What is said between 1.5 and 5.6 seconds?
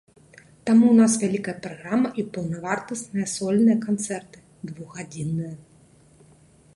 праграма і паўнавартасныя сольныя канцэрты, двухгадзінныя.